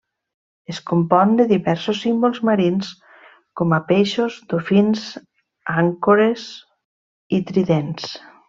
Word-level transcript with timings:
Es 0.73 0.77
compon 0.91 1.33
de 1.41 1.45
diversos 1.51 1.99
símbols 2.05 2.39
marins 2.49 2.89
com 3.61 3.77
a 3.79 3.81
peixos, 3.93 4.39
dofins, 4.55 5.07
ancores 5.77 6.51
i 7.41 7.45
tridents. 7.53 8.13